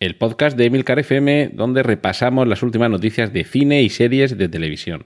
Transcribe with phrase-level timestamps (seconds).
[0.00, 4.48] el podcast de Emilcar FM donde repasamos las últimas noticias de cine y series de
[4.48, 5.04] televisión.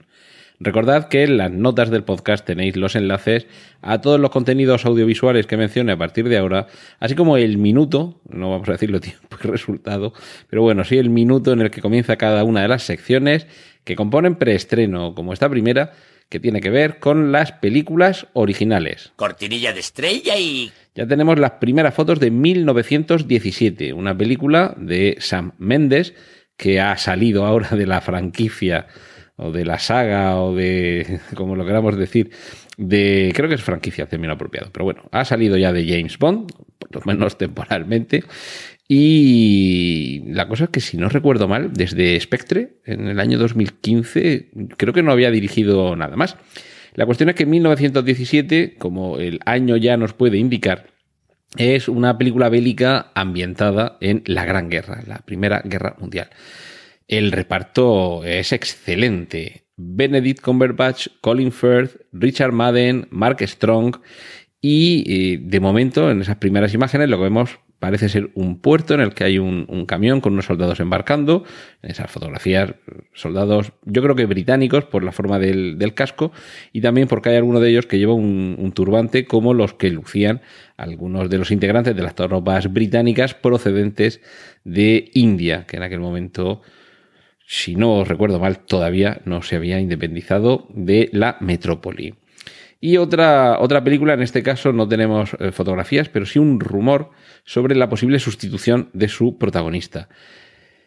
[0.57, 3.45] Recordad que en las notas del podcast tenéis los enlaces
[3.81, 6.67] a todos los contenidos audiovisuales que mencione a partir de ahora,
[7.01, 10.13] así como el minuto, no vamos a decirlo tiempo y resultado,
[10.49, 13.47] pero bueno, sí el minuto en el que comienza cada una de las secciones
[13.83, 15.91] que componen preestreno, como esta primera,
[16.29, 19.11] que tiene que ver con las películas originales.
[19.15, 20.71] Cortinilla de estrella y...
[20.95, 26.13] Ya tenemos las primeras fotos de 1917, una película de Sam Mendes
[26.57, 28.87] que ha salido ahora de la franquicia
[29.37, 32.31] o de la saga o de, como lo queramos decir,
[32.77, 36.51] de, creo que es franquicia, término apropiado, pero bueno, ha salido ya de James Bond,
[36.79, 38.23] por lo menos temporalmente,
[38.87, 44.51] y la cosa es que si no recuerdo mal, desde Spectre, en el año 2015,
[44.77, 46.37] creo que no había dirigido nada más.
[46.93, 50.87] La cuestión es que 1917, como el año ya nos puede indicar,
[51.57, 56.29] es una película bélica ambientada en la Gran Guerra, la Primera Guerra Mundial.
[57.07, 59.65] El reparto es excelente.
[59.77, 63.97] Benedict Cumberbatch, Colin Firth, Richard Madden, Mark Strong
[64.61, 68.95] y eh, de momento en esas primeras imágenes lo que vemos parece ser un puerto
[68.95, 71.43] en el que hay un, camión con unos soldados embarcando.
[71.83, 72.73] En esas fotografías,
[73.13, 76.31] soldados, yo creo que británicos por la forma del, casco
[76.73, 79.91] y también porque hay alguno de ellos que lleva un, un, turbante como los que
[79.91, 80.41] lucían
[80.77, 84.19] algunos de los integrantes de las tropas británicas procedentes
[84.63, 86.63] de India, que en aquel momento
[87.45, 92.15] si no recuerdo mal, todavía no se había independizado de la metrópoli.
[92.85, 97.09] Y otra, otra película, en este caso no tenemos eh, fotografías, pero sí un rumor
[97.43, 100.07] sobre la posible sustitución de su protagonista.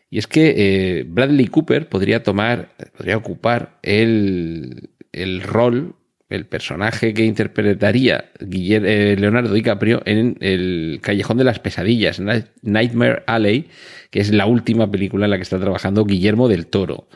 [0.08, 5.96] Y es que eh, Bradley Cooper podría tomar, podría ocupar el, el rol
[6.28, 12.20] el personaje que interpretaría eh, Leonardo DiCaprio en El Callejón de las Pesadillas,
[12.62, 13.70] Nightmare Alley,
[14.10, 17.08] que es la última película en la que está trabajando Guillermo del Toro.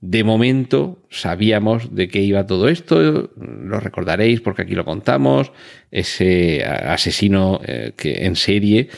[0.00, 5.52] De momento sabíamos de qué iba todo esto, lo recordaréis porque aquí lo contamos,
[5.90, 8.90] ese asesino eh, que en serie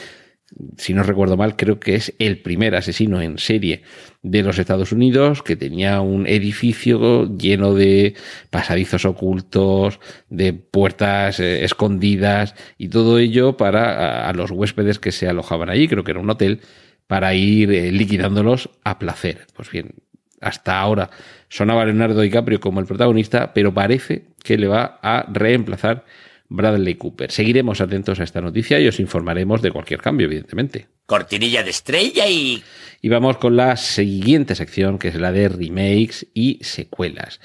[0.77, 3.83] si no recuerdo mal, creo que es el primer asesino en serie
[4.23, 8.15] de los Estados Unidos, que tenía un edificio lleno de
[8.51, 15.29] pasadizos ocultos, de puertas eh, escondidas y todo ello para a, los huéspedes que se
[15.29, 16.61] alojaban allí, creo que era un hotel,
[17.07, 19.47] para ir eh, liquidándolos a placer.
[19.55, 19.95] Pues bien,
[20.41, 21.11] hasta ahora
[21.49, 26.05] sonaba Leonardo DiCaprio como el protagonista, pero parece que le va a reemplazar
[26.49, 27.31] Bradley Cooper.
[27.31, 30.89] Seguiremos atentos a esta noticia y os informaremos de cualquier cambio, evidentemente.
[31.07, 32.63] Cortinilla de estrella y...
[33.03, 37.41] Y vamos con la siguiente sección, que es la de remakes y secuelas.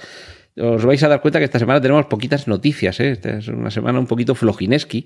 [0.57, 3.11] Os vais a dar cuenta que esta semana tenemos poquitas noticias, ¿eh?
[3.11, 5.05] Esta es una semana un poquito flojineski,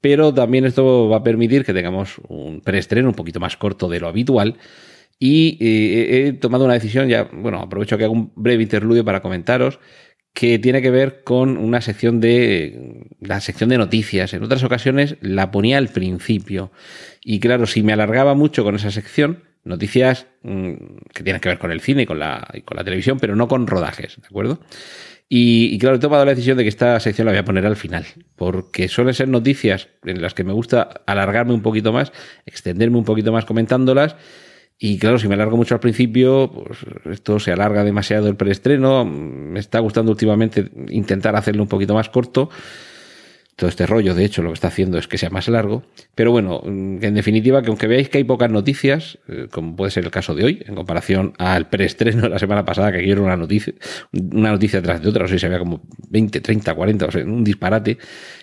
[0.00, 4.00] pero también esto va a permitir que tengamos un preestreno un poquito más corto de
[4.00, 4.56] lo habitual.
[5.24, 9.22] Y eh, he tomado una decisión, ya, bueno, aprovecho que hago un breve interludio para
[9.22, 9.78] comentaros
[10.34, 14.34] que tiene que ver con una sección de la sección de noticias.
[14.34, 16.72] En otras ocasiones la ponía al principio.
[17.22, 20.72] Y claro, si me alargaba mucho con esa sección, noticias mm,
[21.14, 23.46] que tienen que ver con el cine y con la, con la televisión, pero no
[23.46, 24.58] con rodajes, ¿de acuerdo?
[25.28, 27.76] Y, claro, he tomado la decisión de que esta sección la voy a poner al
[27.76, 28.04] final,
[28.34, 32.12] porque suelen ser noticias en las que me gusta alargarme un poquito más,
[32.44, 34.16] extenderme un poquito más comentándolas
[34.84, 39.04] y claro, si me alargo mucho al principio, pues esto se alarga demasiado el preestreno.
[39.04, 42.50] Me está gustando últimamente intentar hacerlo un poquito más corto.
[43.54, 45.84] Todo este rollo, de hecho, lo que está haciendo es que sea más largo.
[46.16, 50.02] Pero bueno, en definitiva, que aunque veáis que hay pocas noticias, eh, como puede ser
[50.04, 53.36] el caso de hoy, en comparación al preestreno de la semana pasada, que aquí una
[53.36, 53.74] noticia,
[54.12, 57.24] una noticia tras de otra, no sé si había como 20, 30, 40, o sea,
[57.24, 57.98] un disparate.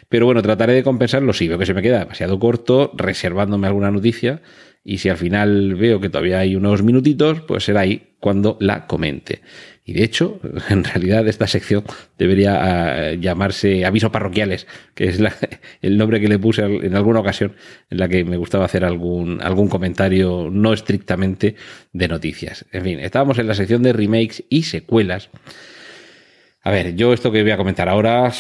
[0.08, 3.92] Pero bueno, trataré de compensarlo si veo que se me queda demasiado corto, reservándome alguna
[3.92, 4.42] noticia
[4.84, 8.88] y si al final veo que todavía hay unos minutitos, pues será ahí cuando la
[8.88, 9.42] comente.
[9.86, 10.40] Y de hecho,
[10.70, 11.84] en realidad esta sección
[12.18, 15.20] debería eh, llamarse avisos parroquiales, que es
[15.82, 17.56] el nombre que le puse en alguna ocasión
[17.90, 21.56] en la que me gustaba hacer algún, algún comentario no estrictamente
[21.92, 22.66] de noticias.
[22.72, 25.30] En fin, estábamos en la sección de remakes y secuelas.
[26.62, 28.32] A ver, yo esto que voy a comentar ahora,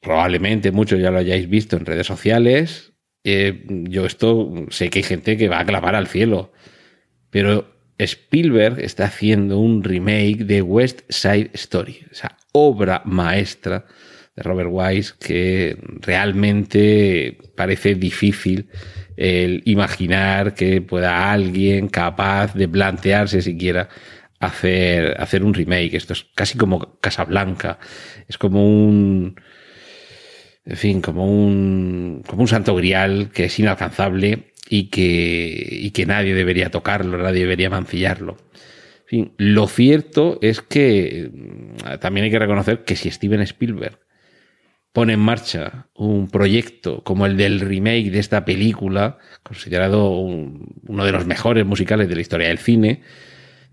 [0.00, 2.91] probablemente muchos ya lo hayáis visto en redes sociales,
[3.24, 6.52] eh, yo esto sé que hay gente que va a clamar al cielo,
[7.30, 13.86] pero Spielberg está haciendo un remake de West Side Story, esa obra maestra
[14.34, 18.68] de Robert Wise que realmente parece difícil
[19.16, 23.88] el imaginar que pueda alguien capaz de plantearse siquiera
[24.42, 25.94] hacer, hacer un remake.
[25.94, 27.78] Esto es casi como Casablanca.
[28.28, 29.36] Es como un.
[30.64, 32.22] En fin, como un.
[32.26, 37.40] como un santo grial que es inalcanzable y que, y que nadie debería tocarlo, nadie
[37.40, 38.36] debería mancillarlo.
[39.02, 43.98] En fin, lo cierto es que mm, también hay que reconocer que si Steven Spielberg
[44.92, 51.12] pone en marcha un proyecto como el del remake de esta película, considerado uno de
[51.12, 53.02] los mejores musicales de la historia del cine,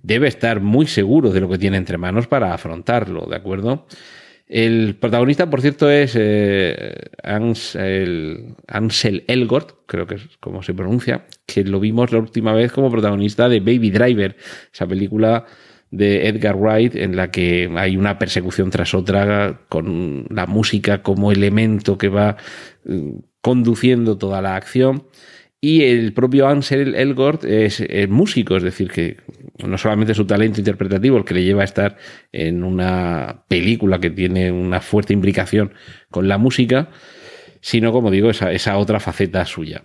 [0.02, 3.86] debe estar muy seguro de lo que tiene entre manos para afrontarlo, ¿de acuerdo?
[4.50, 11.28] El protagonista, por cierto, es eh, Ansel, Ansel, Elgort, creo que es como se pronuncia,
[11.46, 14.36] que lo vimos la última vez como protagonista de Baby Driver,
[14.74, 15.46] esa película
[15.92, 21.32] de Edgar Wright en la que hay una persecución tras otra con la música como
[21.32, 22.38] elemento que va
[22.86, 25.04] eh, conduciendo toda la acción.
[25.62, 29.18] Y el propio Ansel Elgort es, músico, es decir, que
[29.66, 31.98] no solamente su talento interpretativo el que le lleva a estar
[32.32, 35.74] en una película que tiene una fuerte implicación
[36.10, 36.90] con la música,
[37.60, 39.82] sino, como digo, esa, esa otra faceta suya.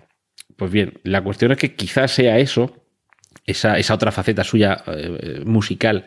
[0.56, 2.84] Pues bien, la cuestión es que quizás sea eso,
[3.44, 6.06] esa, esa otra faceta suya eh, musical,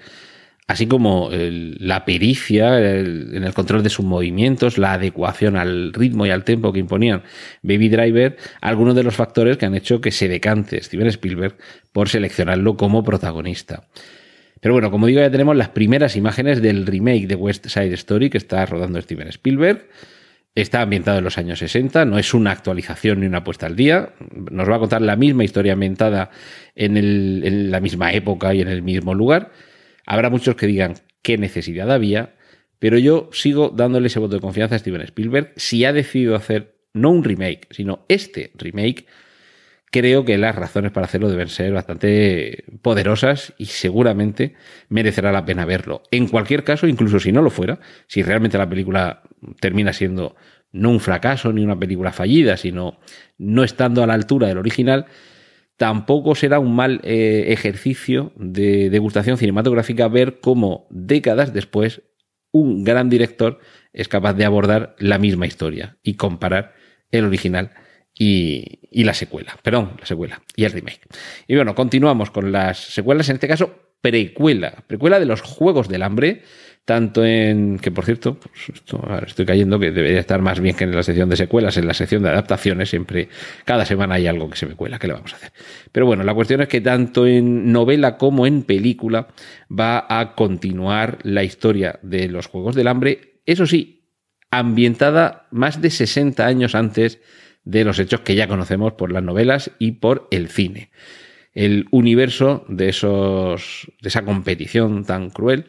[0.67, 6.29] así como la pericia en el control de sus movimientos, la adecuación al ritmo y
[6.29, 7.23] al tempo que imponían
[7.61, 11.55] Baby Driver, algunos de los factores que han hecho que se decante Steven Spielberg
[11.93, 13.83] por seleccionarlo como protagonista.
[14.59, 18.29] Pero bueno, como digo, ya tenemos las primeras imágenes del remake de West Side Story
[18.29, 19.87] que está rodando Steven Spielberg.
[20.53, 24.09] Está ambientado en los años 60, no es una actualización ni una puesta al día.
[24.51, 26.31] Nos va a contar la misma historia ambientada
[26.75, 29.51] en, en la misma época y en el mismo lugar
[30.07, 32.33] Habrá muchos que digan qué necesidad había,
[32.79, 35.51] pero yo sigo dándole ese voto de confianza a Steven Spielberg.
[35.57, 39.05] Si ha decidido hacer no un remake, sino este remake,
[39.91, 44.55] creo que las razones para hacerlo deben ser bastante poderosas y seguramente
[44.87, 46.03] merecerá la pena verlo.
[46.09, 49.23] En cualquier caso, incluso si no lo fuera, si realmente la película
[49.59, 50.37] termina siendo
[50.71, 52.99] no un fracaso ni una película fallida, sino
[53.37, 55.05] no estando a la altura del original,
[55.77, 62.01] tampoco será un mal eh, ejercicio de degustación cinematográfica ver cómo décadas después
[62.51, 63.59] un gran director
[63.93, 66.73] es capaz de abordar la misma historia y comparar
[67.11, 67.71] el original
[68.13, 71.01] y, y, la secuela, perdón, la secuela y el remake.
[71.47, 76.03] Y bueno, continuamos con las secuelas, en este caso precuela, precuela de los Juegos del
[76.03, 76.43] Hambre,
[76.87, 78.71] tanto en que por cierto pues
[79.27, 81.93] estoy cayendo que debería estar más bien que en la sección de secuelas en la
[81.93, 83.27] sección de adaptaciones siempre
[83.65, 85.51] cada semana hay algo que se me cuela qué le vamos a hacer
[85.91, 89.27] pero bueno la cuestión es que tanto en novela como en película
[89.69, 93.97] va a continuar la historia de los juegos del hambre eso sí
[94.49, 97.19] ambientada más de 60 años antes
[97.65, 100.89] de los hechos que ya conocemos por las novelas y por el cine.
[101.53, 105.65] El universo de esos de esa competición tan cruel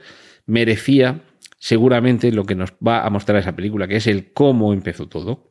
[0.48, 1.20] merecía
[1.58, 5.48] seguramente lo que nos va a mostrar esa película, que es el cómo empezó todo.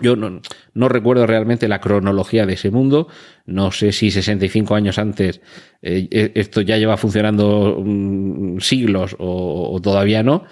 [0.00, 3.06] Yo no, recuerdo realmente la cronología de ese mundo.
[3.46, 5.40] No sé si 65 años antes
[5.82, 10.44] eh, e, esto ya lleva funcionando mm, siglos o, todavía no.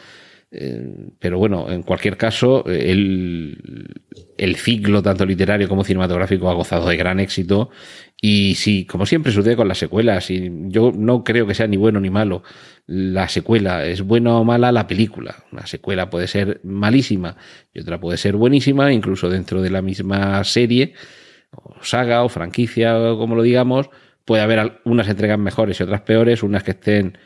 [0.54, 3.88] Eh, pero bueno, en cualquier caso, el,
[4.36, 7.70] el ciclo, tanto literario como cinematográfico, ha gozado de gran éxito.
[8.20, 11.76] Y sí, como siempre sucede con las secuelas, y yo no creo que sea ni
[11.76, 12.42] bueno ni malo
[12.86, 15.44] la secuela, es buena o mala la película.
[15.52, 17.36] Una secuela puede ser malísima
[17.72, 20.94] y otra puede ser buenísima, incluso dentro de la misma serie,
[21.50, 23.88] o saga, o franquicia, o como lo digamos,
[24.24, 27.18] puede haber unas entregas mejores y otras peores, unas que estén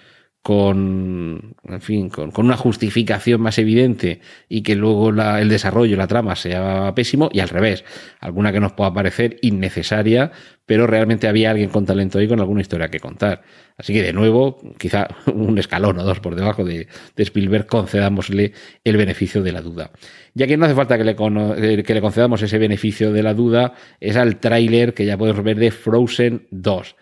[0.47, 6.37] con, en fin, con, una justificación más evidente y que luego el desarrollo, la trama
[6.37, 7.85] sea pésimo y al revés,
[8.21, 10.31] alguna que nos pueda parecer innecesaria,
[10.65, 13.43] pero realmente había alguien con talento ahí con alguna historia que contar.
[13.77, 16.87] Así que de nuevo, quizá un escalón o dos por debajo de,
[17.17, 18.53] Spielberg, concedámosle
[18.85, 19.91] el beneficio de la duda.
[20.35, 23.35] Ya que no hace falta que le, eh, que le concedamos ese beneficio de la
[23.35, 26.95] duda, es al tráiler que ya podemos ver de Frozen 2.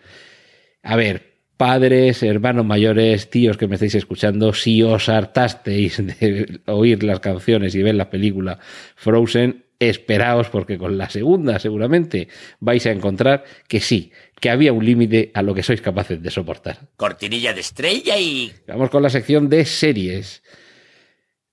[0.81, 7.03] A ver, padres, hermanos mayores, tíos que me estáis escuchando, si os hartasteis de oír
[7.03, 8.59] las canciones y ver la película
[8.95, 14.85] Frozen, esperaos porque con la segunda seguramente vais a encontrar que sí, que había un
[14.85, 16.79] límite a lo que sois capaces de soportar.
[16.95, 18.51] Cortinilla de estrella y...
[18.67, 20.43] Vamos con la sección de series.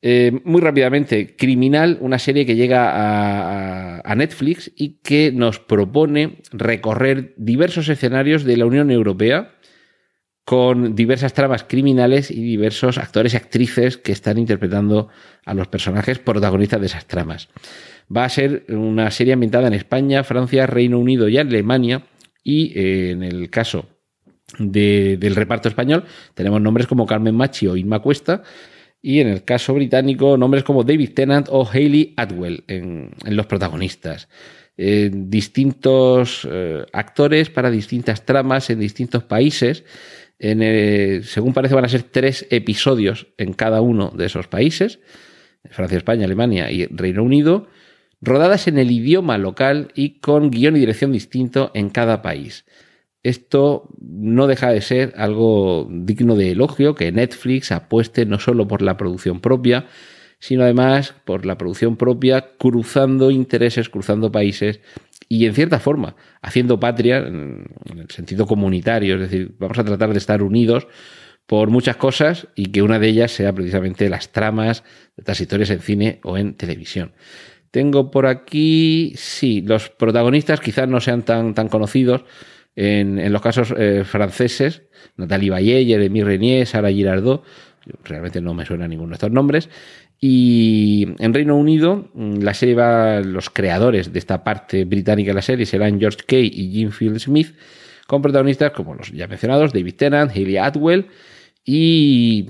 [0.05, 6.43] Eh, muy rápidamente, Criminal, una serie que llega a, a, Netflix y que nos propone
[6.51, 9.53] recorrer diversos escenarios de la Unión Europea
[10.45, 15.09] con diversas tramas criminales y diversos actores y actrices que están interpretando
[15.45, 17.49] a los personajes protagonistas de esas tramas.
[18.15, 22.03] Va a ser una serie ambientada en España, Francia, Reino Unido y Alemania.
[22.43, 23.87] Y eh, en el caso
[24.59, 28.43] del reparto español tenemos nombres como Carmen Machi o Inma Cuesta.
[29.01, 34.29] Y en el caso británico, nombres como David Tennant o Hayley Atwell en, los protagonistas.
[34.77, 39.85] Eh, distintos eh, actores para distintas tramas en distintos países.
[40.45, 44.99] En según parece, van a ser tres episodios en cada uno de esos países:
[45.71, 47.69] Francia, España, Alemania y Reino Unido
[48.21, 52.65] rodadas en el idioma local y con guion y dirección distinto en cada país.
[53.23, 58.83] Esto no deja de ser algo digno de elogio que Netflix apueste no solo por
[58.83, 59.87] la producción propia,
[60.39, 64.81] sino además por la producción propia cruzando intereses, cruzando países
[65.33, 67.65] y en cierta forma haciendo patria en
[67.97, 70.87] el sentido comunitario, es decir, vamos a tratar de estar unidos
[71.47, 74.83] por muchas cosas y que una de ellas sea precisamente las tramas
[75.17, 77.15] de estas historias en cine o en televisión.
[77.71, 82.27] Tengo por aquí, sí, los protagonistas quizás no sean tan, tan conocidos
[82.77, 84.83] en, los casos eh, franceses,
[85.17, 87.43] Nathalie Bayer, Jeremy Renier, Sara Girardot,
[88.05, 89.71] realmente no me suena ninguno de estos nombres.
[90.25, 95.35] Y en Reino Unido, mm, la serie va, los creadores de esta parte británica de
[95.35, 97.57] la serie serán George Kay y Jim Field Smith,
[98.07, 101.09] con protagonistas como los ya mencionados, David Tennant, Hayley Atwell,
[101.65, 102.47] y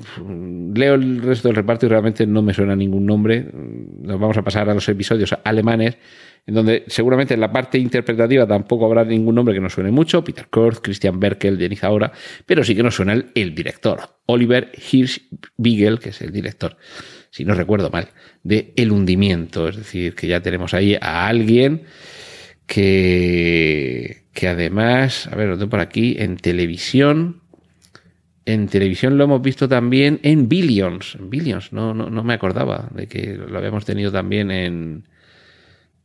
[0.74, 3.46] leo el resto del reparto y realmente no me suena ningún nombre.
[3.52, 5.96] Nos vamos a pasar a los episodios alemanes,
[6.46, 10.22] en donde seguramente en la parte interpretativa tampoco habrá ningún nombre que nos suene mucho.
[10.22, 12.12] Peter Kurz, Christian Berkel, Denis Ahora,
[12.44, 16.76] pero sí que nos suena el, director, Oliver Hirschbiegel, que es el director,
[17.32, 18.10] si no recuerdo mal,
[18.44, 19.66] de El hundimiento.
[19.66, 21.82] Es decir, que ya tenemos ahí a alguien
[22.66, 27.42] que, que además, a ver, lo tengo por aquí, en televisión
[28.44, 31.16] en televisión lo hemos visto también en Billions.
[31.20, 35.08] Billions, no, no, no me acordaba de que lo habíamos tenido también en,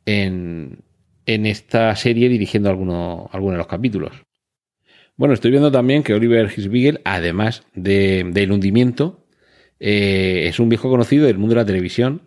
[0.05, 0.83] en,
[1.25, 4.11] en esta serie dirigiendo alguno, alguno de los capítulos.
[5.15, 9.26] Bueno, estoy viendo también que Oliver Hisbigel, además de, del hundimiento,
[9.79, 12.21] eh, es un viejo conocido del mundo de la televisión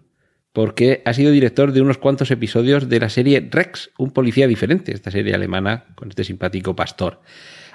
[0.52, 4.92] porque ha sido director de unos cuantos episodios de la serie Rex, un policía diferente,
[4.92, 7.20] esta serie alemana con este simpático pastor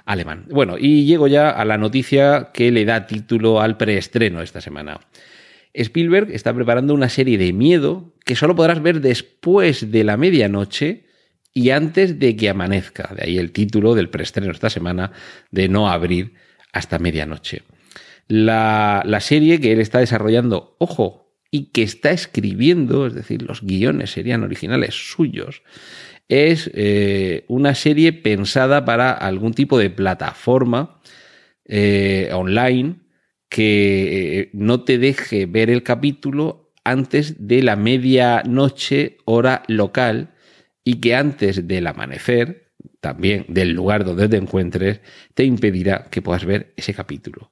[0.05, 0.45] alemán.
[0.49, 4.99] Bueno, y llego ya a la noticia que le da título al preestreno esta semana.
[5.73, 11.05] Spielberg está preparando una serie de miedo que solo podrás ver después de la medianoche
[11.53, 13.13] y antes de que amanezca.
[13.15, 15.11] De ahí el título del preestreno esta semana
[15.51, 16.33] de no abrir
[16.71, 17.63] hasta medianoche.
[18.27, 24.11] La, serie que él está desarrollando, ojo, y que está escribiendo, es decir, los guiones
[24.11, 25.61] serían originales suyos,
[26.27, 31.01] es eh, una serie pensada para algún tipo de plataforma
[31.65, 32.95] eh, online
[33.47, 40.33] que eh, no te deje ver el capítulo antes de la medianoche hora local
[40.83, 45.01] y que antes del amanecer, también del lugar donde te encuentres,
[45.33, 47.51] te impedirá que puedas ver ese capítulo.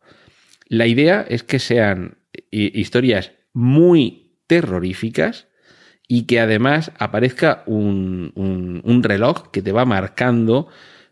[0.67, 2.17] La idea es que sean
[2.51, 5.47] historias muy terroríficas,
[6.07, 10.67] y que además aparezca un, reloj que te va marcando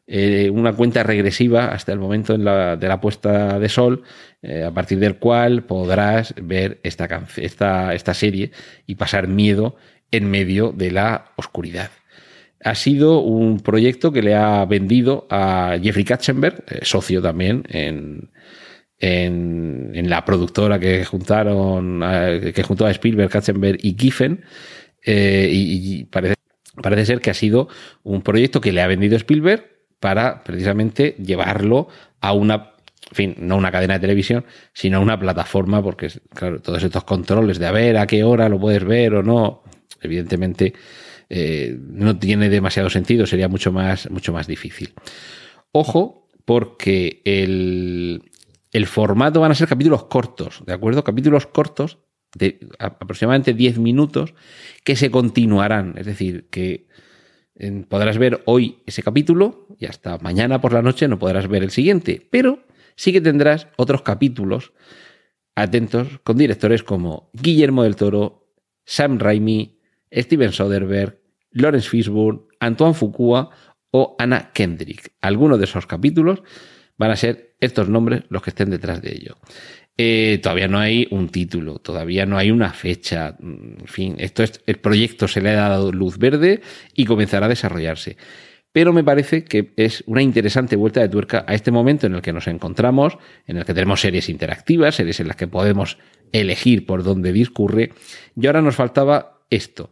[0.06, 4.04] eh, una cuenta regresiva hasta el momento de la puesta de sol,
[4.42, 8.52] eh, a partir del cual podrás ver esta, esta, serie
[8.86, 9.76] y pasar miedo
[10.12, 11.90] en medio de la oscuridad.
[12.64, 18.30] Ha sido un proyecto que le ha vendido a Jeffrey Katzenberg, eh, socio también en,
[19.02, 22.02] en, la productora que juntaron,
[22.54, 24.44] que juntó a Spielberg, Katzenberg y Giffen,
[25.04, 26.36] eh, y, parece,
[26.82, 27.68] parece ser que ha sido
[28.04, 29.66] un proyecto que le ha vendido Spielberg
[30.00, 31.88] para precisamente llevarlo
[32.22, 32.72] a una
[33.10, 37.60] en fin, no una cadena de televisión, sino una plataforma, porque, claro, todos estos controles
[37.60, 39.64] de a ver a qué hora lo puedes ver o no,
[40.02, 40.74] evidentemente
[41.30, 44.94] eh, no tiene demasiado sentido, sería mucho más, mucho más difícil.
[45.74, 48.31] Ojo, porque el,
[48.72, 51.04] el formato van a ser capítulos cortos, ¿de acuerdo?
[51.04, 52.00] Capítulos cortos
[52.36, 54.34] de aproximadamente 10 minutos
[54.84, 55.96] que se continuarán.
[55.98, 56.88] Es decir, que
[57.90, 61.72] podrás ver hoy ese capítulo y hasta mañana por la noche no podrás ver el
[61.72, 62.64] siguiente, pero
[62.96, 64.72] sí que tendrás otros capítulos
[65.56, 69.80] atentos con directores como Guillermo del Toro, Sam Raimi,
[70.12, 71.20] Steven Soderbergh,
[71.52, 73.50] Lawrence Fishburne, Antoine Fuqua
[73.92, 75.14] o Anna Kendrick.
[75.20, 76.42] Algunos de esos capítulos
[77.02, 79.38] van a ser estos nombres los que estén detrás de ello.
[79.98, 83.36] Eh, todavía no hay un título, todavía no hay una fecha.
[83.42, 86.62] En fin, esto es, el proyecto se le ha dado luz verde
[86.94, 88.18] y comenzará a desarrollarse.
[88.74, 92.22] pero me parece que es una interesante vuelta de tuerca a este momento en el
[92.22, 93.18] que nos encontramos,
[93.48, 95.98] en el que tenemos series interactivas, series en las que podemos
[96.32, 97.92] elegir por dónde discurre,
[98.40, 99.92] y ahora nos faltaba esto,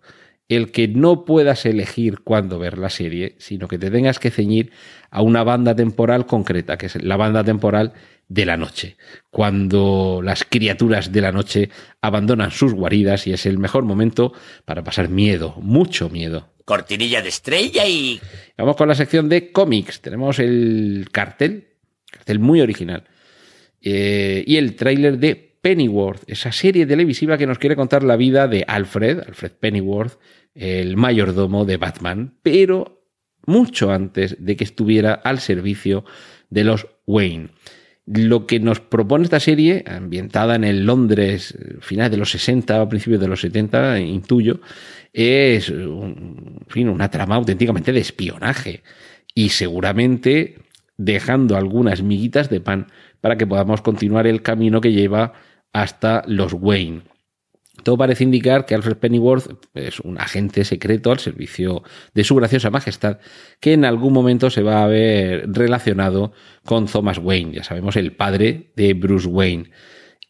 [0.50, 4.72] el que no puedas elegir cuándo ver la serie, sino que te tengas que ceñir
[5.12, 7.94] a una banda temporal concreta, que es la banda temporal
[8.28, 8.98] de la noche,
[9.32, 11.70] cuando las criaturas de la noche
[12.02, 14.34] abandonan sus guaridas y es el mejor momento
[14.66, 16.50] para pasar miedo, mucho miedo.
[16.66, 18.20] Cortinilla de estrella y...
[18.58, 20.02] Vamos con la sección de cómics.
[20.02, 21.70] Tenemos el cartel,
[22.12, 23.06] cartel muy original,
[23.82, 28.48] eh, y el tráiler de Pennyworth, esa serie televisiva que nos quiere contar la vida
[28.48, 30.20] de Alfred, Alfred Pennyworth,
[30.56, 33.04] el mayordomo de Batman, pero
[33.46, 36.06] mucho antes de que estuviera al servicio
[36.50, 37.50] de los Wayne.
[38.06, 42.90] Lo que nos propone esta serie, ambientada en el Londres final de los 60 o
[42.90, 44.62] principios de los 70, intuyo,
[45.14, 48.82] es un, fin, una trama auténticamente de espionaje
[49.36, 50.58] y seguramente
[50.98, 52.88] dejando algunas miguitas de pan
[53.22, 55.34] para que podamos continuar el camino que lleva
[55.74, 57.04] hasta los Wayne.
[57.84, 61.84] Todo parece indicar que Alfred Pennyworth es un agente secreto al servicio
[62.14, 63.20] de su graciosa majestad,
[63.60, 66.34] que en algún momento se va a ver relacionado
[66.66, 69.72] con Thomas Wayne, ya sabemos, el padre de Bruce Wayne.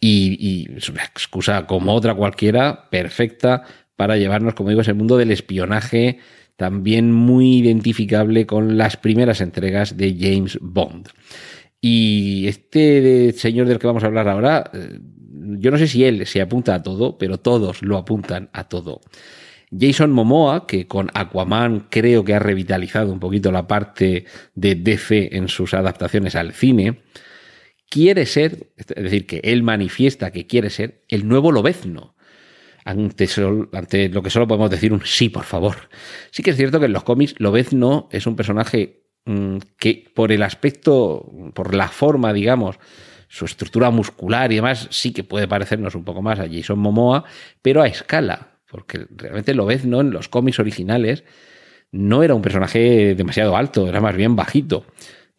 [0.02, 3.64] Y, es una excusa como otra cualquiera, perfecta,
[3.96, 6.20] para llevarnos, como digo, ese mundo del espionaje,
[6.56, 11.10] también muy identificable con las primeras entregas de James Bond.
[11.82, 15.00] Y este señor del que vamos a hablar ahora eh,
[15.60, 19.02] yo no sé si él se apunta a todo, pero todos lo apuntan a todo.
[19.78, 24.26] Jason Momoa, que con Aquaman creo que ha revitalizado un poquito la parte
[24.56, 27.02] de DC en sus adaptaciones al cine,
[27.90, 32.16] quiere ser, es decir, que él manifiesta que quiere ser el nuevo Lobezno.
[32.86, 33.28] Ante,
[34.10, 35.76] lo que solo podemos decir un sí, por favor.
[36.32, 40.32] Sí que es cierto que en los cómics Lobezno es un personaje mm, que por
[40.32, 42.80] el aspecto, por la forma, digamos,
[43.30, 47.24] su estructura muscular y demás sí que puede parecernos un poco más a Jason Momoa,
[47.62, 50.02] pero a escala, porque realmente lo ves, ¿no?
[50.02, 51.24] En los cómics originales
[51.92, 54.84] no era un personaje demasiado alto, era más bien bajito.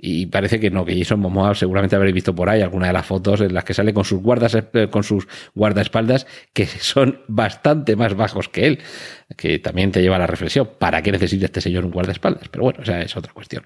[0.02, 3.04] Y parece que no, que Jason Momoa seguramente habréis visto por ahí alguna de las
[3.04, 7.96] fotos en las que sale con sus guardas, eh, con sus guardaespaldas, que son bastante
[7.96, 8.78] más bajos que él,
[9.36, 12.48] que también te lleva a la reflexión, ¿para qué necesita este señor un guardaespaldas?
[12.48, 13.64] Pero bueno, esa es otra cuestión.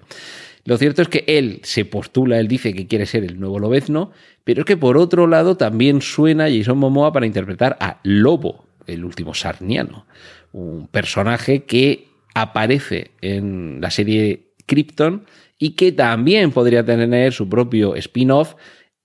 [0.65, 4.11] Lo cierto es que él se postula, él dice que quiere ser el nuevo Lobezno,
[4.43, 9.05] pero es que por otro lado también suena Jason Momoa para interpretar a Lobo, el
[9.05, 10.05] último sarniano,
[10.51, 15.25] un personaje que aparece en la serie Krypton
[15.57, 18.55] y que también podría tener su propio spin-off,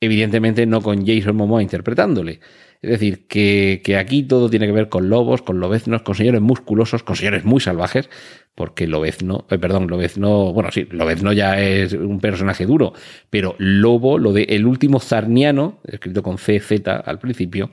[0.00, 2.40] evidentemente no con Jason Momoa interpretándole.
[2.82, 6.40] Es decir, que, que, aquí todo tiene que ver con lobos, con lobeznos, con señores
[6.40, 8.08] musculosos, con señores muy salvajes,
[8.54, 12.94] porque Lobezno, eh, perdón, Lobezno, bueno, sí, Lobezno ya es un personaje duro,
[13.28, 17.70] pero Lobo, lo de el último zarniano, escrito con CZ al principio,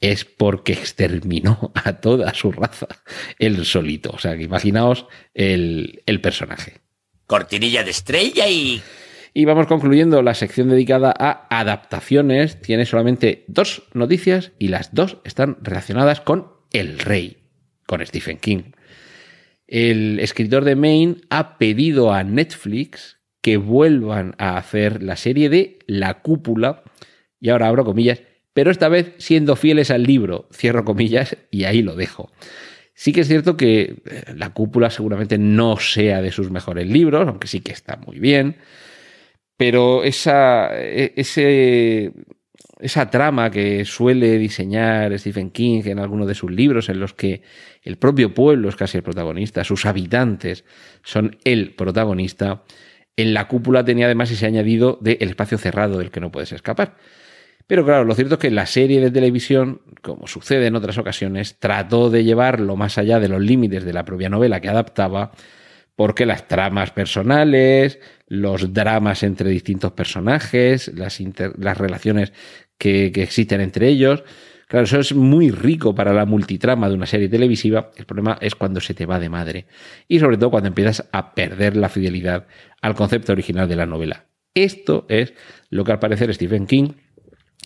[0.00, 2.86] es porque exterminó a toda su raza,
[3.38, 4.10] él solito.
[4.10, 6.74] O sea, que imaginaos el, el personaje.
[7.28, 8.82] Cortinilla de estrella y...
[9.34, 12.60] Y vamos concluyendo la sección dedicada a adaptaciones.
[12.60, 17.36] Tiene solamente dos noticias y las dos están relacionadas con El Rey,
[17.86, 18.72] con Stephen King.
[19.68, 25.78] El escritor de Maine ha pedido a Netflix que vuelvan a hacer la serie de
[25.86, 26.82] La Cúpula,
[27.38, 28.22] y ahora abro comillas,
[28.54, 32.32] pero esta vez siendo fieles al libro, cierro comillas, y ahí lo dejo.
[33.00, 37.28] Sí que es cierto que eh, La Cúpula seguramente no sea de sus mejores libros,
[37.28, 38.56] aunque sí que está muy bien.
[39.56, 41.14] Pero esa, e,
[42.80, 47.42] esa trama que suele diseñar Stephen King en algunos de sus libros, en los que
[47.84, 50.64] el propio pueblo es casi el protagonista, sus habitantes
[51.04, 52.64] son el protagonista,
[53.16, 56.96] en la cúpula tenía además ese añadido del espacio cerrado del que no puedes escapar.
[57.68, 61.58] Pero claro, lo cierto es que la serie de televisión, como sucede en otras ocasiones,
[61.58, 65.32] trató de llevarlo más allá de los límites de la propia novela que adaptaba,
[65.94, 71.18] porque las tramas personales, los dramas entre distintos personajes, las,
[71.76, 72.32] relaciones
[72.78, 74.24] que, existen entre ellos,
[74.66, 77.90] claro, eso es muy rico para la multitrama de una serie televisiva.
[77.96, 79.66] El problema es cuando se te va de madre
[80.08, 82.46] y sobre todo cuando empiezas a perder la fidelidad
[82.80, 84.24] al concepto original de la novela.
[84.54, 85.34] Esto es
[85.68, 86.92] lo que al parecer Stephen King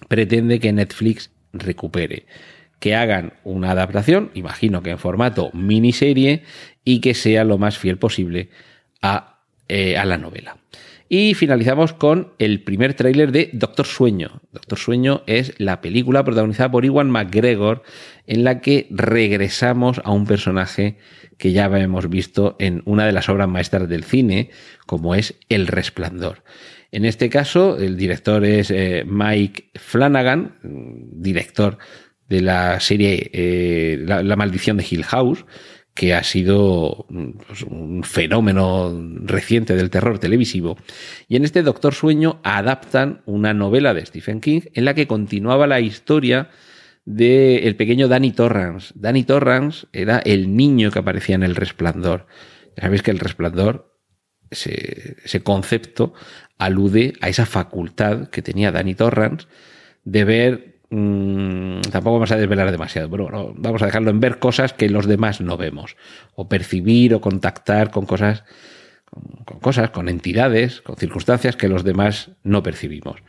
[0.09, 2.27] pretende que Netflix recupere
[2.83, 6.43] que hagan una adaptación, imagino que en formato miniserie,
[6.85, 8.49] y que sea lo más fiel posible
[9.01, 9.39] a,
[9.69, 10.57] eh, a la novela.
[11.09, 14.41] Y finalizamos con el primer tráiler de Doctor Sueño.
[14.51, 17.83] Doctor Sueño es la película protagonizada por Iwan McGregor
[18.27, 20.97] en la que regresamos a un personaje
[21.37, 24.51] que ya hemos visto en una de las obras maestras del cine,
[24.87, 26.43] como es El Resplandor.
[26.93, 31.79] En este caso, el director es eh, Mike Flanagan, director
[32.29, 35.47] de la serie eh, la, Maldición de Hill House,
[35.95, 37.07] que ha sido
[37.47, 38.93] pues, un fenómeno
[39.25, 40.77] reciente del terror televisivo.
[41.29, 45.67] Y en este Doctor Sueño adaptan una novela de Stephen King en la que continuaba
[45.67, 46.51] la historia
[47.07, 48.93] del el pequeño Danny Torrance.
[48.95, 52.27] Danny Torrance era el niño que aparecía en El Resplandor.
[52.77, 53.92] Ya sabéis que El Resplandor,
[54.53, 56.15] ese, concepto,
[56.59, 59.47] alude a esa facultad que tenía Danny Torrance
[60.05, 64.39] de ver mmm, tampoco vamos a desvelar demasiado, pero bueno, vamos a dejarlo en ver
[64.39, 65.97] cosas que los demás no vemos,
[66.35, 68.45] o percibir o contactar con cosas,
[69.45, 73.23] con cosas, con entidades, con circunstancias que los demás no percibimos.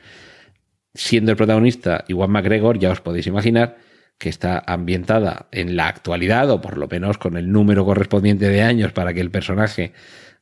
[0.93, 3.77] Siendo el protagonista Iwan McGregor, ya os podéis imaginar
[4.17, 8.61] que está ambientada en la actualidad, o por lo menos con el número correspondiente de
[8.61, 9.93] años para que el personaje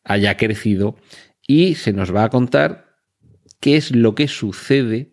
[0.03, 0.95] haya crecido,
[1.47, 2.95] y se nos va a contar
[3.59, 5.11] qué es lo que sucede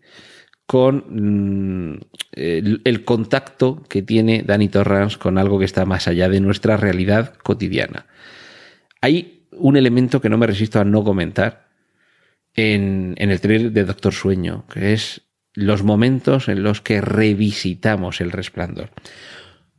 [0.66, 2.00] con mm,
[2.32, 7.34] el, contacto que tiene Danny Torrance con algo que está más allá de nuestra realidad
[7.42, 8.06] cotidiana.
[9.00, 11.68] Hay un elemento que no me resisto a no comentar
[12.54, 15.22] en, en el trailer de Doctor Sueño, que es
[15.54, 18.90] los momentos en los que revisitamos el resplandor.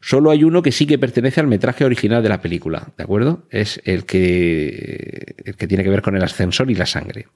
[0.02, 3.48] Solo hay uno que sí que pertenece al metraje original de la película, ¿de acuerdo?
[3.50, 7.28] Es el que, el que tiene que ver con el ascensor y la sangre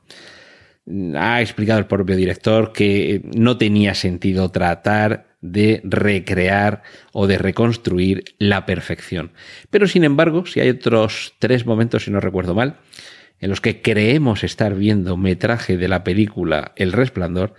[1.15, 8.23] ha explicado el propio director que no tenía sentido tratar de recrear o de reconstruir
[8.37, 9.31] la perfección.
[9.69, 12.77] Pero sin embargo, si hay otros tres momentos, si no recuerdo mal,
[13.39, 17.53] en los que creemos estar viendo metraje de la película El Resplandor,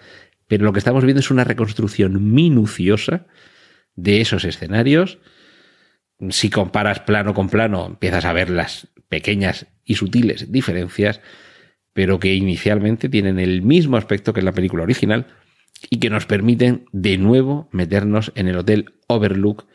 [0.47, 3.27] pero lo que estamos viendo es una reconstrucción minuciosa
[3.97, 5.19] de esos escenarios.
[6.31, 11.21] Si comparas plano con plano, empiezas a ver las pequeñas y sutiles diferencias,
[11.93, 15.27] pero que inicialmente tienen el mismo aspecto que en la película original
[15.91, 19.67] y que nos permiten de nuevo meternos en el Hotel Overlook,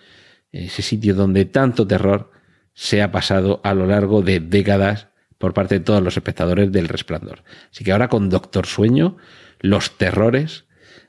[0.52, 2.32] ese sitio donde tanto terror
[2.74, 6.88] se ha pasado a lo largo de décadas por parte de todos los espectadores del
[6.88, 7.44] Resplandor.
[7.72, 9.18] Así que ahora con Doctor Sueño,
[9.60, 10.66] los terrores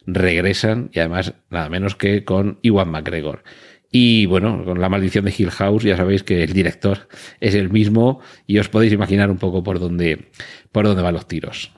[0.06, 3.42] regresan y además nada menos que con Iwan McGregor.
[3.92, 7.08] Y bueno, con la maldición de Hill House ya sabéis que el director
[7.40, 10.30] es el mismo y os podéis imaginar un poco por dónde,
[10.70, 11.72] por dónde van los tiros.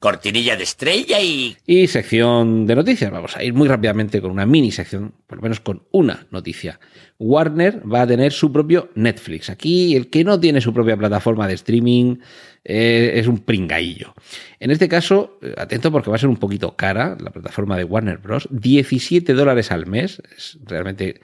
[0.00, 1.58] Cortinilla de estrella y...
[1.66, 3.10] Y sección de noticias.
[3.10, 6.80] Vamos a ir muy rápidamente con una mini sección, por lo menos con una noticia.
[7.18, 9.50] Warner va a tener su propio Netflix.
[9.50, 12.16] Aquí el que no tiene su propia plataforma de streaming
[12.64, 14.14] eh, es un pringaillo.
[14.58, 17.84] En este caso, eh, atento porque va a ser un poquito cara la plataforma de
[17.84, 18.48] Warner Bros.
[18.50, 20.22] 17 dólares al mes.
[20.34, 21.20] Es realmente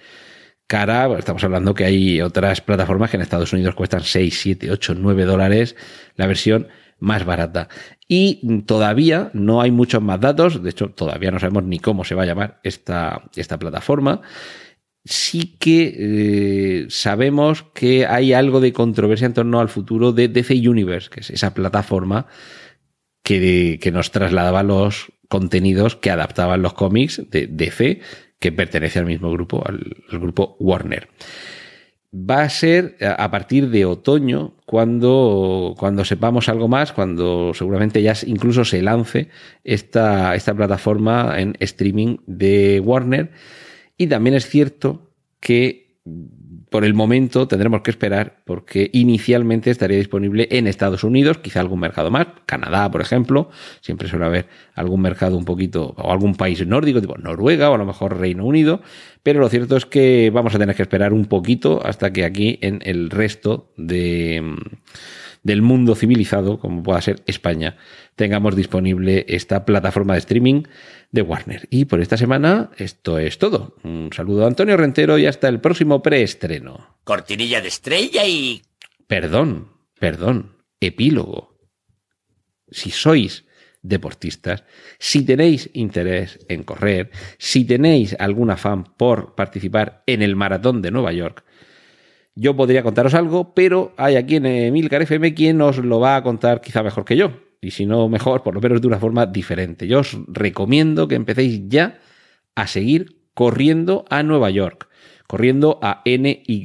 [0.66, 1.18] cara.
[1.18, 5.24] Estamos hablando que hay otras plataformas que en Estados Unidos cuestan 6, 7, 8, 9
[5.24, 5.76] dólares
[6.16, 7.68] la versión más barata.
[8.08, 12.14] Y todavía no hay muchos más datos, de hecho todavía no sabemos ni cómo se
[12.14, 14.22] va a llamar esta, esta plataforma.
[15.04, 20.68] Sí que eh, sabemos que hay algo de controversia en torno al futuro de DC
[20.68, 22.26] Universe, que es esa plataforma
[23.22, 28.00] que, que nos trasladaba los contenidos que adaptaban los cómics de DC,
[28.38, 31.08] que pertenece al mismo grupo, al, al grupo Warner
[32.16, 38.14] va a ser a partir de otoño cuando, cuando sepamos algo más, cuando seguramente ya
[38.26, 39.28] incluso se lance
[39.64, 43.32] esta, esta plataforma en streaming de Warner.
[43.98, 46.00] Y también es cierto que
[46.70, 51.80] por el momento tendremos que esperar porque inicialmente estaría disponible en Estados Unidos, quizá algún
[51.80, 53.50] mercado más, Canadá, por ejemplo,
[53.80, 57.78] siempre suele haber algún mercado un poquito, o algún país nórdico, tipo Noruega o a
[57.78, 58.80] lo mejor Reino Unido,
[59.22, 62.58] pero lo cierto es que vamos a tener que esperar un poquito hasta que aquí
[62.62, 64.42] en el resto de,
[65.46, 67.76] del mundo civilizado, como pueda ser España,
[68.16, 70.64] tengamos disponible esta plataforma de streaming
[71.12, 71.68] de Warner.
[71.70, 73.76] Y por esta semana esto es todo.
[73.84, 76.98] Un saludo a Antonio Rentero y hasta el próximo preestreno.
[77.04, 78.62] Cortinilla de estrella y...
[79.06, 79.68] Perdón,
[80.00, 81.56] perdón, epílogo.
[82.68, 83.44] Si sois
[83.82, 84.64] deportistas,
[84.98, 90.90] si tenéis interés en correr, si tenéis algún afán por participar en el maratón de
[90.90, 91.44] Nueva York,
[92.36, 96.22] yo podría contaros algo, pero hay aquí en Emilcar FM quien os lo va a
[96.22, 99.26] contar quizá mejor que yo y si no mejor, por lo menos de una forma
[99.26, 99.88] diferente.
[99.88, 101.98] Yo os recomiendo que empecéis ya
[102.54, 104.88] a seguir corriendo a Nueva York.
[105.26, 106.62] corriendo a NY.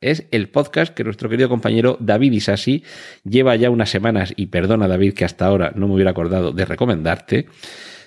[0.00, 2.82] Es el podcast que nuestro querido compañero David Isasi
[3.24, 6.64] lleva ya unas semanas, y perdona David que hasta ahora no me hubiera acordado de
[6.64, 7.46] recomendarte,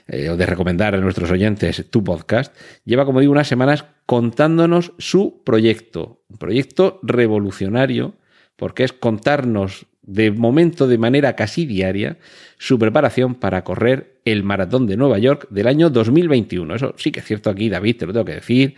[0.07, 4.93] eh, o de recomendar a nuestros oyentes tu podcast, lleva, como digo, unas semanas contándonos
[4.97, 8.15] su proyecto, un proyecto revolucionario,
[8.55, 12.17] porque es contarnos de momento de manera casi diaria
[12.57, 16.75] su preparación para correr el maratón de Nueva York del año 2021.
[16.75, 18.75] Eso sí que es cierto aquí, David, te lo tengo que decir.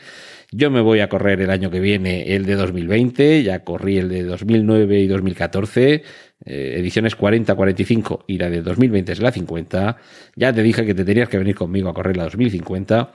[0.51, 4.09] Yo me voy a correr el año que viene el de 2020, ya corrí el
[4.09, 6.03] de 2009 y 2014,
[6.45, 9.97] eh, ediciones 40-45 y la de 2020 es la 50.
[10.35, 13.11] Ya te dije que te tenías que venir conmigo a correr la 2050,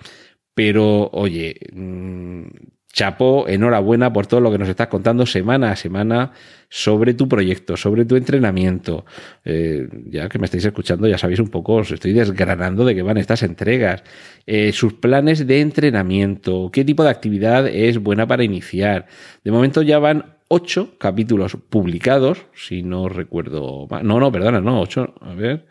[0.54, 2.48] pero oye, mmm,
[2.92, 6.32] chapó, enhorabuena por todo lo que nos estás contando semana a semana
[6.68, 9.04] sobre tu proyecto, sobre tu entrenamiento.
[9.44, 13.02] Eh, ya que me estáis escuchando, ya sabéis un poco, os estoy desgranando de qué
[13.02, 14.02] van estas entregas,
[14.46, 19.06] eh, sus planes de entrenamiento, qué tipo de actividad es buena para iniciar.
[19.44, 25.14] De momento ya van ocho capítulos publicados, si no recuerdo No, no, perdona, no, ocho,
[25.20, 25.66] a ver.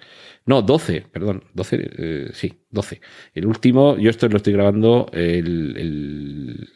[0.45, 3.01] No, 12, perdón, 12, eh, sí, 12.
[3.36, 6.67] El último, yo esto lo estoy grabando el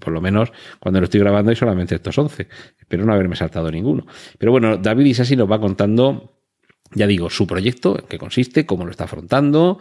[0.00, 2.48] por lo menos cuando lo estoy grabando hay solamente estos 11.
[2.78, 4.06] Espero no haberme saltado ninguno.
[4.38, 6.34] Pero bueno, David Isasi nos va contando,
[6.92, 9.78] ya digo, su proyecto, en qué consiste, cómo lo está afrontando,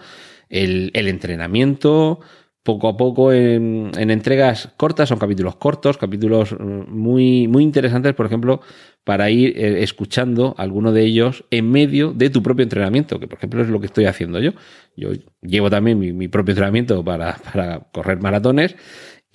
[0.50, 2.20] el, entrenamiento,
[2.64, 8.14] poco a poco en, en, entregas cortas, son capítulos cortos, capítulos mm, muy, muy interesantes,
[8.14, 8.62] por ejemplo,
[9.08, 13.38] para ir eh, escuchando alguno de ellos en medio de tu propio entrenamiento, que por
[13.38, 14.52] ejemplo es lo que estoy haciendo yo.
[14.98, 17.38] Yo llevo también mi, propio entrenamiento para
[17.94, 18.76] correr maratones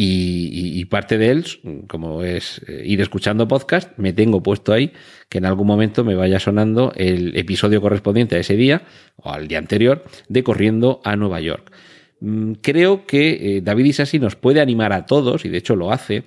[0.04, 1.44] y, parte de él,
[1.88, 4.92] como es eh, ir escuchando podcast, me tengo puesto ahí
[5.28, 8.82] que en algún momento me vaya sonando el episodio correspondiente a ese día
[9.16, 11.72] o al día anterior de Corriendo a Nueva York.
[12.20, 15.92] Mm, creo que eh, David Isasi nos puede animar a todos, y de hecho lo
[15.92, 16.24] hace,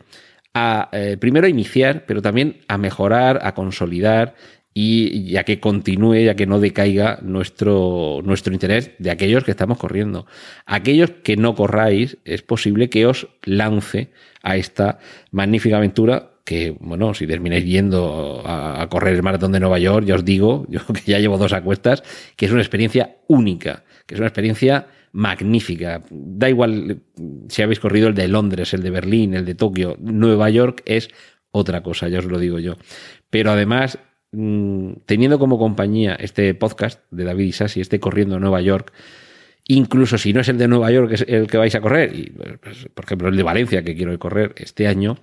[0.53, 4.35] a eh, primero a iniciar, pero también a mejorar, a consolidar
[4.77, 9.77] y ya que continúe, ya que no decaiga nuestro, nuestro interés de aquellos que estamos
[9.77, 10.27] corriendo.
[10.65, 14.11] Aquellos que no corráis, es posible que os lance
[14.43, 14.99] a esta
[15.31, 20.15] magnífica aventura que, bueno, si termináis yendo a, correr el maratón de Nueva York, ya
[20.15, 22.03] os digo, yo que ya llevo dos acuestas,
[22.35, 26.03] que es una experiencia única, que es una experiencia magnífica.
[26.11, 26.99] Da igual
[27.47, 31.09] si habéis corrido el de Londres, el de Berlín, el de Tokio, Nueva York es
[31.51, 32.75] otra cosa, ya os lo digo yo.
[33.29, 33.97] Pero además
[34.37, 38.91] Mm, teniendo como compañía este podcast de David Isasi, este Corriendo a Nueva York,
[39.65, 42.31] incluso si no es el de Nueva York, es el que vais a correr, y,
[42.31, 45.17] pues, por ejemplo el de Valencia que quiero correr este año,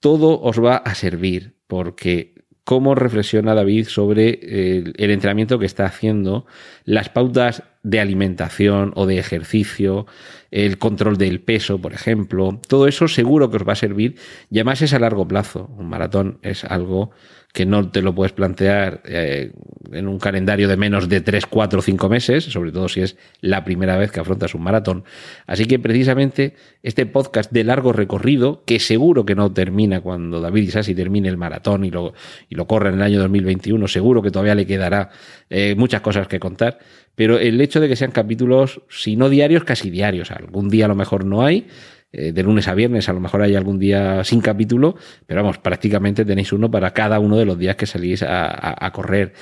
[0.00, 5.84] todo os va a servir porque cómo reflexiona David sobre el, el, entrenamiento que está
[5.84, 6.46] haciendo,
[6.84, 10.06] las pautas de alimentación o de ejercicio,
[10.50, 14.16] el control del peso, por ejemplo, todo eso seguro que os va a servir
[14.50, 15.70] y además es a largo plazo.
[15.76, 17.12] Un maratón es algo
[17.54, 19.52] que no te lo puedes plantear eh,
[19.92, 23.16] en un calendario de menos de 3, 4 o 5 meses, sobre todo si es
[23.40, 25.04] la primera vez que afrontas un maratón.
[25.46, 30.64] Así que precisamente este podcast de largo recorrido, que seguro que no termina cuando David
[30.64, 32.12] Isasi termine el maratón y lo,
[32.48, 35.10] y lo corra en el año 2021, seguro que todavía le quedará
[35.48, 36.80] eh, muchas cosas que contar,
[37.14, 40.88] pero el hecho de que sean capítulos, si no diarios, casi diarios, algún día a
[40.88, 41.68] lo mejor no hay,
[42.16, 44.94] eh, de lunes a viernes, a lo mejor hay algún día sin capítulo,
[45.26, 49.32] pero vamos, prácticamente tenéis uno para cada uno de los días que salís a, correr.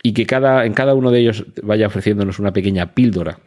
[0.00, 3.40] Y que cada, en cada uno de ellos vaya ofreciéndonos una pequeña píldora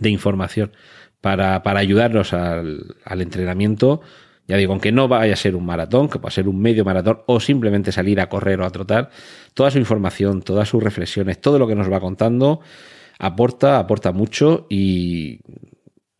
[0.00, 0.72] de información
[1.20, 4.00] para, para ayudarnos al, al entrenamiento.
[4.48, 7.20] Ya digo, aunque no vaya a ser un maratón, que pueda ser un medio maratón
[7.26, 9.10] o simplemente salir a correr o a trotar,
[9.54, 12.60] toda su información, todas sus reflexiones, todo lo que nos va contando
[13.20, 15.38] aporta, aporta mucho y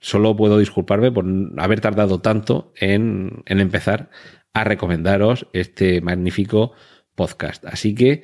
[0.03, 1.25] solo puedo disculparme por
[1.57, 4.11] haber tardado tanto en, empezar
[4.53, 6.73] a recomendaros este magnífico
[7.15, 7.65] podcast.
[7.65, 8.23] Así que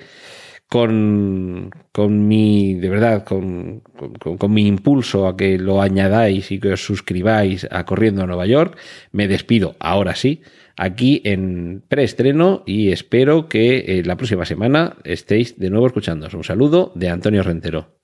[0.66, 3.80] con, con mi, de verdad, con,
[4.18, 8.44] con, mi impulso a que lo añadáis y que os suscribáis a Corriendo a Nueva
[8.44, 8.76] York,
[9.12, 10.42] me despido ahora sí,
[10.76, 16.34] aquí en preestreno y espero que eh, la próxima semana estéis de nuevo escuchándonos.
[16.34, 17.96] Un saludo de Antonio Rentero.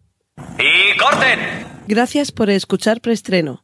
[0.59, 1.41] ¡Y corten!
[1.87, 3.64] Gracias por escuchar preestreno